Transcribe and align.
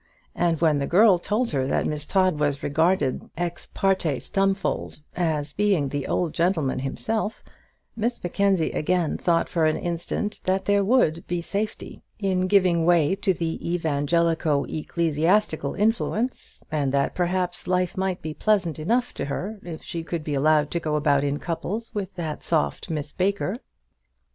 And 0.33 0.59
when 0.61 0.79
the 0.79 0.87
girl 0.87 1.19
told 1.19 1.51
her 1.51 1.67
that 1.67 1.85
Miss 1.85 2.07
Todd 2.07 2.39
was 2.39 2.63
regarded, 2.63 3.29
ex 3.37 3.67
parte 3.71 4.17
Stumfold, 4.17 4.97
as 5.15 5.53
being 5.53 5.89
the 5.89 6.07
old 6.07 6.33
gentleman 6.33 6.79
himself, 6.79 7.43
Miss 7.95 8.19
Mackenzie 8.23 8.71
again 8.71 9.15
thought 9.19 9.47
for 9.47 9.67
an 9.67 9.77
instant 9.77 10.41
that 10.45 10.65
there 10.65 10.83
would 10.83 11.23
be 11.27 11.39
safety 11.39 12.01
in 12.17 12.47
giving 12.47 12.83
way 12.83 13.13
to 13.17 13.31
the 13.31 13.59
evangelico 13.59 14.65
ecclesiastical 14.67 15.75
influence, 15.75 16.63
and 16.71 16.91
that 16.91 17.13
perhaps 17.13 17.67
life 17.67 17.95
might 17.95 18.23
be 18.23 18.33
pleasant 18.33 18.79
enough 18.79 19.13
to 19.13 19.25
her 19.25 19.59
if 19.61 19.83
she 19.83 20.03
could 20.03 20.23
be 20.23 20.33
allowed 20.33 20.71
to 20.71 20.79
go 20.79 20.95
about 20.95 21.23
in 21.23 21.37
couples 21.37 21.91
with 21.93 22.11
that 22.15 22.41
soft 22.41 22.89
Miss 22.89 23.11
Baker. 23.11 23.57